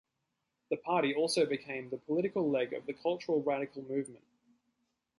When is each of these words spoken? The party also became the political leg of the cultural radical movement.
The 0.71 0.77
party 0.77 1.13
also 1.13 1.45
became 1.45 1.91
the 1.91 1.97
political 1.99 2.49
leg 2.49 2.73
of 2.73 2.87
the 2.87 2.93
cultural 2.93 3.39
radical 3.43 3.83
movement. 3.83 4.25